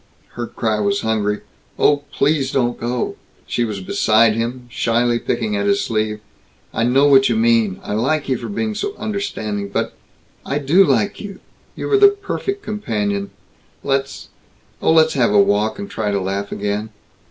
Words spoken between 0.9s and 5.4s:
hungry: "Oh, please don't go." She was beside him, shyly